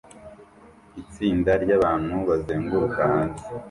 [1.01, 3.43] Itsinda ryabantu bazenguruka hanze